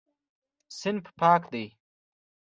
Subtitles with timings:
[0.79, 1.65] صنف پاک دی.